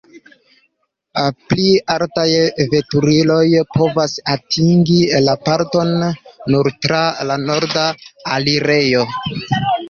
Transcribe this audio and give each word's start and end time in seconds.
Pli 1.51 1.65
altaj 1.95 2.23
veturiloj 2.71 3.43
povas 3.73 4.15
atingi 4.37 4.97
la 5.27 5.37
parkon 5.51 5.93
nur 6.55 6.71
tra 6.87 7.03
la 7.33 7.39
norda 7.45 7.85
alirejo. 8.39 9.07